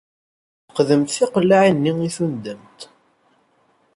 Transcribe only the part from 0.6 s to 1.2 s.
Sfeqdemt